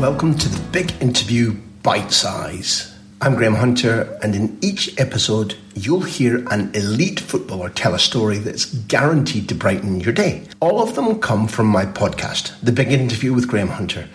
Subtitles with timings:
[0.00, 2.96] Welcome to the Big Interview Bite Size.
[3.20, 8.38] I'm Graham Hunter, and in each episode, you'll hear an elite footballer tell a story
[8.38, 10.48] that's guaranteed to brighten your day.
[10.58, 14.08] All of them come from my podcast, The Big Interview with Graham Hunter,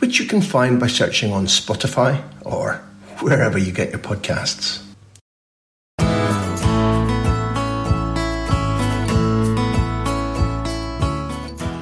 [0.00, 2.82] which you can find by searching on Spotify or
[3.20, 4.87] wherever you get your podcasts.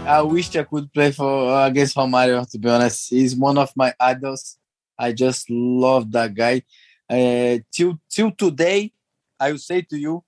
[0.07, 2.49] I wish I could play for uh, against Romario.
[2.49, 4.57] To be honest, he's one of my idols.
[4.97, 6.63] I just love that guy.
[7.11, 8.93] Uh, till till today,
[9.39, 10.23] I will say to you,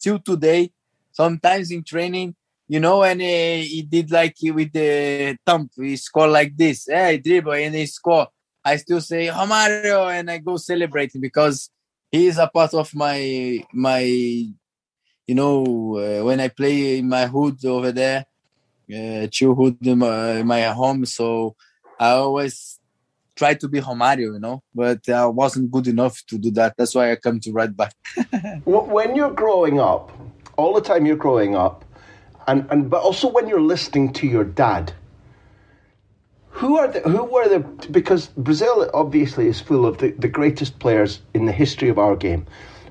[0.00, 0.72] till today,
[1.12, 2.36] sometimes in training,
[2.68, 7.18] you know, and uh, he did like with the thumb, he score like this, hey,
[7.18, 8.28] dribble, and he score.
[8.64, 11.70] I still say Romario, and I go celebrating because
[12.10, 17.26] he is a part of my my, you know, uh, when I play in my
[17.26, 18.24] hood over there
[18.94, 21.04] uh, childhood in my, in my home.
[21.04, 21.56] So
[21.98, 22.78] I always
[23.38, 26.74] try to be Romario, you know, but I wasn't good enough to do that.
[26.76, 27.94] That's why I come to right back.
[28.64, 30.10] when you're growing up,
[30.56, 31.84] all the time you're growing up,
[32.48, 34.92] and, and but also when you're listening to your dad,
[36.50, 40.78] who are the who were the because Brazil obviously is full of the, the greatest
[40.80, 42.46] players in the history of our game,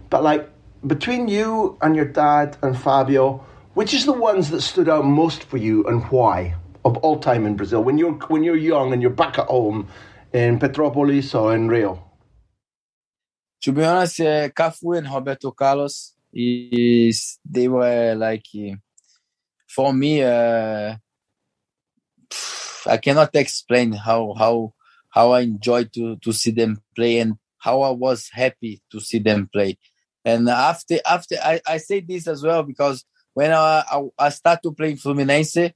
[0.09, 0.49] but like
[0.85, 3.43] between you and your dad and Fabio,
[3.77, 7.45] which is the ones that stood out most for you and why of all time
[7.45, 9.87] in Brazil when you're when you're young and you're back at home
[10.33, 12.03] in Petropolis or in Rio?
[13.61, 18.47] To be honest, uh, Cafu and Roberto Carlos is they were like
[19.69, 20.23] for me.
[20.23, 20.95] Uh,
[22.87, 24.73] I cannot explain how how
[25.09, 29.19] how I enjoyed to to see them play and how I was happy to see
[29.19, 29.77] them play.
[30.25, 33.05] And after after I, I say this as well because
[33.37, 35.71] when I, I, I start to play Fluminense,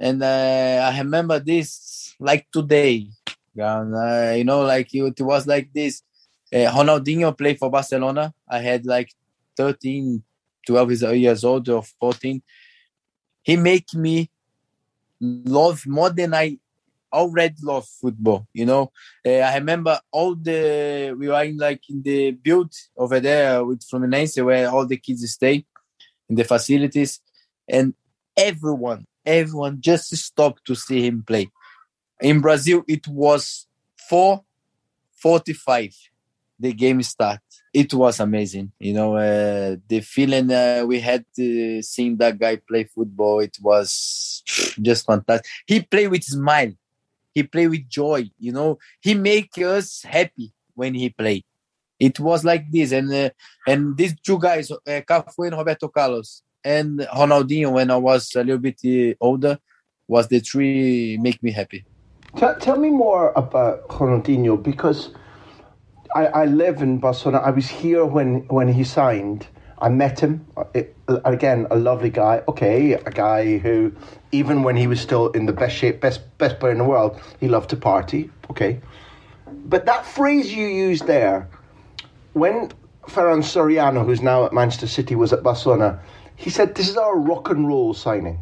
[0.00, 3.06] and uh, I remember this like today.
[3.54, 6.02] And, uh, you know, like it was like this.
[6.50, 8.32] Uh, Ronaldinho played for Barcelona.
[8.48, 9.12] I had like
[9.58, 10.22] 13,
[10.66, 12.42] 12 years old or 14.
[13.42, 14.30] He make me
[15.20, 16.58] love more than I
[17.12, 18.46] already love football.
[18.54, 18.92] You know,
[19.26, 23.82] uh, I remember all the we were in like in the build over there with
[23.86, 25.66] Fluminense where all the kids stay
[26.28, 27.20] in the facilities,
[27.68, 27.94] and
[28.36, 31.48] everyone, everyone just stopped to see him play.
[32.20, 33.66] In Brazil, it was
[34.10, 35.94] 4:45.
[36.58, 37.40] The game start.
[37.74, 39.16] It was amazing, you know.
[39.16, 44.42] Uh, the feeling uh, we had uh, seeing that guy play football, it was
[44.80, 45.44] just fantastic.
[45.66, 46.72] He played with smile,
[47.34, 48.78] he played with joy, you know.
[49.00, 51.44] He make us happy when he played
[51.98, 53.30] it was like this and uh,
[53.66, 58.44] and these two guys uh, Cafu and Roberto Carlos and Ronaldinho when I was a
[58.44, 59.58] little bit uh, older
[60.08, 61.84] was the three make me happy.
[62.36, 65.10] Tell, tell me more about Ronaldinho because
[66.14, 67.38] I, I live in Barcelona.
[67.38, 69.46] I was here when when he signed.
[69.78, 70.46] I met him.
[70.74, 72.42] It, again a lovely guy.
[72.48, 73.92] Okay a guy who
[74.32, 77.20] even when he was still in the best shape best best player in the world
[77.40, 78.30] he loved to party.
[78.50, 78.80] Okay.
[79.66, 81.48] But that phrase you used there
[82.36, 82.68] when
[83.08, 86.00] Ferran Soriano, who's now at Manchester City, was at Barcelona,
[86.34, 88.38] he said, This is our rock and roll signing.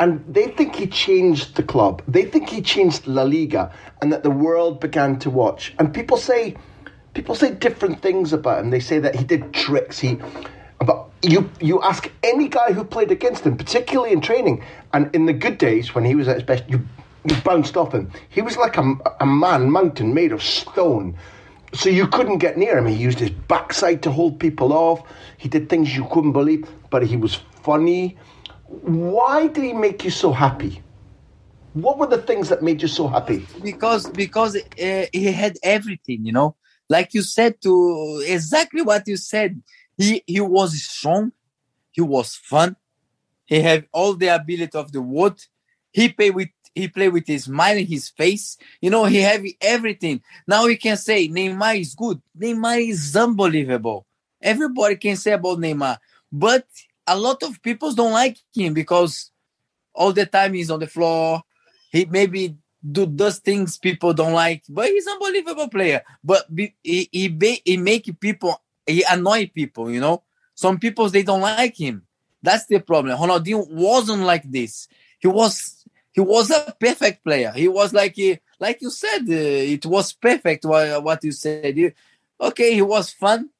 [0.00, 2.02] And they think he changed the club.
[2.08, 3.72] They think he changed La Liga
[4.02, 5.72] and that the world began to watch.
[5.78, 6.56] And people say,
[7.14, 8.70] people say different things about him.
[8.70, 10.00] They say that he did tricks.
[10.00, 10.18] He,
[10.80, 15.26] but you you ask any guy who played against him, particularly in training, and in
[15.26, 16.84] the good days when he was at his best, you
[17.24, 18.10] you bounced off him.
[18.28, 21.16] He was like a, a man mountain made of stone.
[21.74, 22.86] So you couldn't get near him.
[22.86, 25.02] He used his backside to hold people off.
[25.36, 28.16] He did things you couldn't believe, but he was funny.
[28.66, 30.82] Why did he make you so happy?
[31.72, 33.46] What were the things that made you so happy?
[33.62, 36.56] Because because uh, he had everything, you know.
[36.88, 39.60] Like you said to exactly what you said.
[39.96, 41.32] He he was strong.
[41.90, 42.76] He was fun.
[43.46, 45.40] He had all the ability of the world.
[45.92, 48.58] He played with he play with his mind and his face.
[48.80, 50.22] You know, he have everything.
[50.46, 52.20] Now we can say Neymar is good.
[52.38, 54.06] Neymar is unbelievable.
[54.42, 55.98] Everybody can say about Neymar,
[56.30, 56.66] but
[57.06, 59.30] a lot of people don't like him because
[59.94, 61.42] all the time he's on the floor.
[61.90, 62.56] He maybe
[62.90, 66.02] do those things people don't like, but he's unbelievable player.
[66.22, 67.08] But he he,
[67.64, 69.90] he make people he annoy people.
[69.90, 70.22] You know,
[70.54, 72.06] some people they don't like him.
[72.42, 73.16] That's the problem.
[73.16, 74.88] Ronaldinho wasn't like this.
[75.18, 75.83] He was
[76.14, 77.52] he was a perfect player.
[77.54, 81.76] He was like he, like you said, uh, it was perfect what, what you said.
[81.76, 81.90] He,
[82.40, 83.50] okay, he was fun.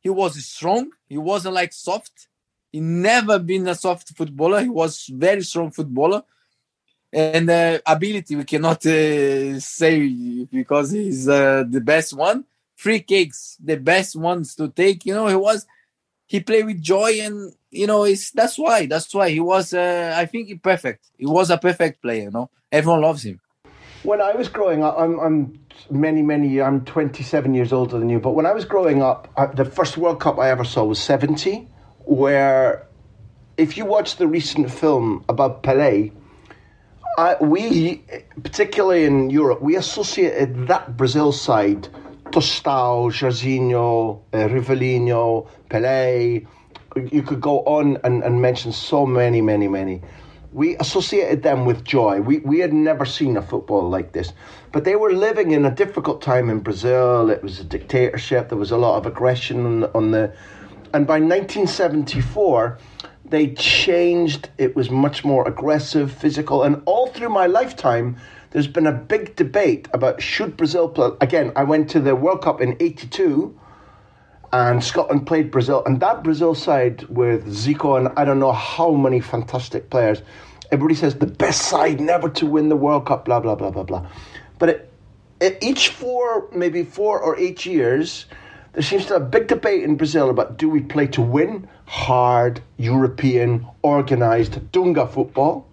[0.00, 0.90] He was strong.
[1.08, 2.28] He wasn't like soft.
[2.70, 4.60] He never been a soft footballer.
[4.60, 6.22] He was very strong footballer.
[7.10, 12.44] And uh, ability we cannot uh, say because he's uh, the best one.
[12.76, 15.06] Free kicks, the best ones to take.
[15.06, 15.66] You know, he was
[16.26, 20.14] he played with joy and you know it's that's why that's why he was uh,
[20.16, 23.40] i think perfect he was a perfect player you know everyone loves him
[24.02, 25.58] when i was growing up i'm, I'm
[25.90, 29.64] many many i'm 27 years older than you but when i was growing up the
[29.64, 31.68] first world cup i ever saw was 70
[32.04, 32.86] where
[33.56, 36.10] if you watch the recent film about pele
[37.18, 38.02] I, we
[38.42, 41.88] particularly in europe we associated that brazil side
[42.30, 46.46] Tostão, Jairzinho, uh, Rivelino, Pelé.
[47.12, 50.02] You could go on and, and mention so many, many, many.
[50.52, 52.20] We associated them with joy.
[52.20, 54.32] We, we had never seen a football like this.
[54.72, 57.30] But they were living in a difficult time in Brazil.
[57.30, 58.48] It was a dictatorship.
[58.48, 60.32] There was a lot of aggression on the, on the
[60.94, 62.78] and by 1974
[63.24, 64.48] they changed.
[64.56, 68.16] It was much more aggressive, physical, and all through my lifetime,
[68.50, 71.10] there's been a big debate about should Brazil play.
[71.20, 73.58] Again, I went to the World Cup in '82,
[74.52, 78.92] and Scotland played Brazil, and that Brazil side with Zico and I don't know how
[78.92, 80.22] many fantastic players.
[80.70, 83.24] Everybody says the best side never to win the World Cup.
[83.24, 84.06] Blah blah blah blah blah.
[84.58, 84.92] But it,
[85.40, 88.26] it, each four, maybe four or eight years,
[88.72, 91.68] there seems to be a big debate in Brazil about do we play to win
[91.86, 95.66] hard European organised Dunga football,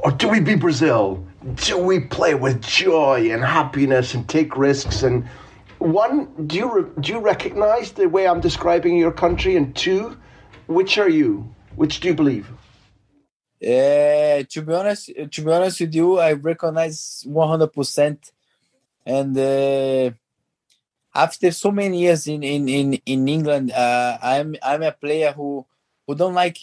[0.00, 1.24] or do we be Brazil?
[1.54, 5.02] do we play with joy and happiness and take risks?
[5.02, 5.28] And
[5.80, 9.56] one, do you re- do you recognize the way I'm describing your country?
[9.56, 10.16] And two,
[10.66, 11.52] which are you?
[11.74, 12.48] Which do you believe?
[13.62, 18.32] Uh, to be honest, to be honest with you, I recognize 100%.
[19.04, 20.10] And uh,
[21.14, 25.66] after so many years in in in, in England, uh, I'm I'm a player who
[26.06, 26.58] who don't like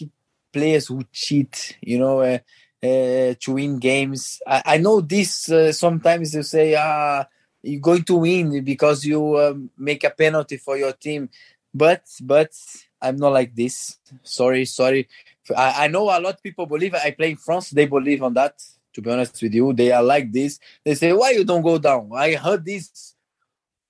[0.52, 1.76] players who cheat.
[1.82, 2.38] You know, uh,
[2.82, 4.40] uh, to win games.
[4.46, 7.26] I, I know this uh, sometimes you say, ah,
[7.62, 11.28] you're going to win because you um, make a penalty for your team,
[11.72, 12.52] but but
[13.00, 13.98] I'm not like this.
[14.22, 15.08] Sorry, sorry.
[15.56, 17.70] I, I know a lot of people believe I play in France.
[17.70, 18.62] They believe on that.
[18.94, 20.58] To be honest with you, they are like this.
[20.82, 22.10] They say, why you don't go down?
[22.14, 23.14] I heard this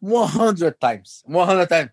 [0.01, 1.91] 100 times, 100 times.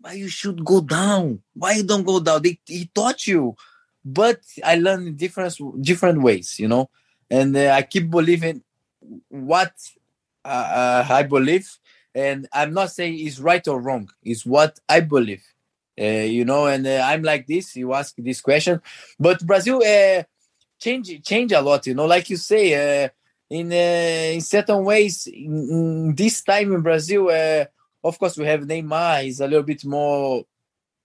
[0.00, 1.42] Why you should go down?
[1.54, 2.42] Why you don't go down?
[2.42, 3.56] They, he taught you
[4.04, 6.90] but I learn in different different ways, you know,
[7.30, 8.62] and uh, I keep believing
[9.28, 9.72] what
[10.44, 11.70] uh, uh, I believe,
[12.14, 14.10] and I'm not saying it's right or wrong.
[14.22, 15.44] It's what I believe,
[16.00, 17.76] uh, you know, and uh, I'm like this.
[17.76, 18.80] You ask this question,
[19.18, 20.22] but Brazil uh,
[20.80, 23.10] change change a lot, you know, like you say.
[23.50, 27.28] in in certain ways, in, in this time in Brazil,
[28.04, 29.22] of course, we have Neymar.
[29.24, 30.44] He's a little bit more.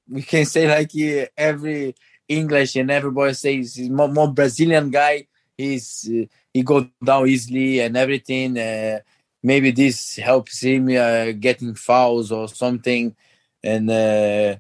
[0.09, 0.91] We can say like
[1.37, 1.93] every
[2.27, 5.27] English and everybody says he's more, more Brazilian guy.
[5.57, 8.57] He's uh, he go down easily and everything.
[8.57, 8.99] Uh,
[9.43, 13.15] maybe this helps him uh, getting fouls or something.
[13.63, 14.57] And uh,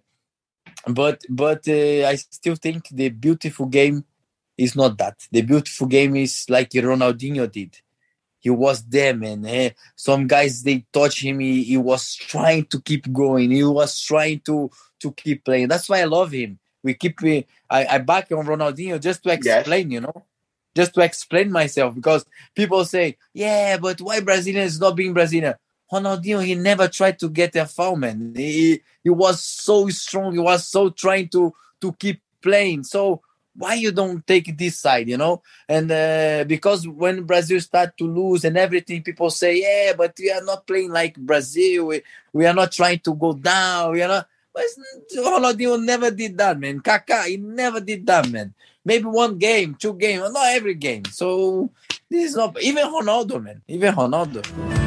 [0.87, 4.05] but but uh, I still think the beautiful game
[4.57, 5.27] is not that.
[5.31, 7.79] The beautiful game is like Ronaldinho did.
[8.39, 9.45] He was there, man.
[9.45, 9.71] Eh?
[9.95, 11.39] Some guys they touch him.
[11.39, 13.51] He, he was trying to keep going.
[13.51, 15.67] He was trying to to keep playing.
[15.67, 19.91] That's why I love him we keep I, I back on Ronaldinho just to explain,
[19.91, 19.93] yes.
[19.93, 20.25] you know,
[20.77, 22.23] just to explain myself because
[22.55, 25.55] people say, yeah, but why Brazilian is not being Brazilian?
[25.91, 28.33] Ronaldinho, he never tried to get a foul, man.
[28.35, 30.33] He, he was so strong.
[30.33, 32.83] He was so trying to to keep playing.
[32.83, 33.21] So
[33.55, 35.41] why you don't take this side, you know?
[35.67, 40.31] And uh, because when Brazil start to lose and everything, people say, yeah, but we
[40.31, 41.87] are not playing like Brazil.
[41.87, 42.03] We,
[42.33, 43.99] we are not trying to go down.
[43.99, 44.27] Are not.
[44.53, 44.65] But
[45.17, 46.81] Ronaldinho never did that, man.
[46.81, 48.53] Kaká, he never did that, man.
[48.87, 51.03] Maybe one game, two games, not every game.
[51.11, 51.69] So
[52.09, 53.61] this is not even Ronaldo, man.
[53.67, 54.86] Even Ronaldo.